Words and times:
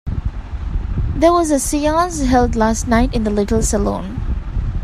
There 1.15 1.31
was 1.31 1.51
a 1.51 1.59
seance 1.59 2.23
held 2.25 2.55
last 2.55 2.87
night 2.87 3.13
in 3.13 3.23
the 3.23 3.29
little 3.29 3.61
salon. 3.61 4.19